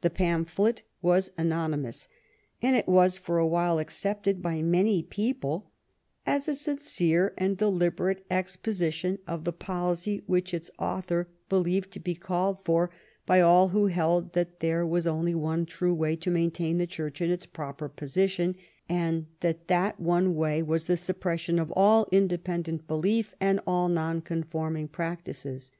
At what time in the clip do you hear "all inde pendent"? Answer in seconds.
21.76-22.88